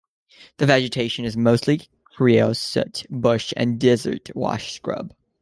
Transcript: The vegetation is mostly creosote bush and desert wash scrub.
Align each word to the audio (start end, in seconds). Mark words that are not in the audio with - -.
The 0.57 0.65
vegetation 0.65 1.25
is 1.25 1.37
mostly 1.37 1.81
creosote 2.05 3.05
bush 3.11 3.53
and 3.55 3.79
desert 3.79 4.31
wash 4.35 4.71
scrub. 4.73 5.13